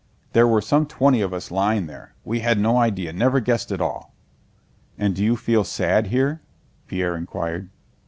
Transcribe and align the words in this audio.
There 0.33 0.47
were 0.47 0.61
some 0.61 0.87
twenty 0.87 1.21
of 1.21 1.31
us 1.31 1.51
lying 1.51 1.85
there. 1.85 2.15
We 2.25 2.39
had 2.39 2.57
no 2.57 2.77
idea, 2.77 3.13
never 3.13 3.39
guessed 3.39 3.71
at 3.71 3.79
all." 3.81 4.15
"And 4.97 5.15
do 5.15 5.23
you 5.23 5.35
feel 5.35 5.63
sad 5.63 6.07
here?" 6.07 6.41
Pierre 6.87 7.15
inquired. 7.15 7.69